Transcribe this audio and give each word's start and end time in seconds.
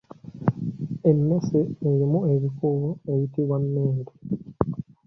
Emmese 1.09 1.59
erimu 1.89 2.19
ebikuubo 2.33 2.89
eyitibwa 3.11 3.57
mmende. 3.63 4.13